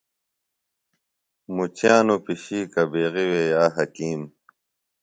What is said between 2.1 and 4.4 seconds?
پِشیکہ بیغیۡ وے یا حکیم۔